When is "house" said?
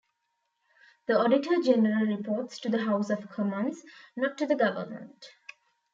2.85-3.11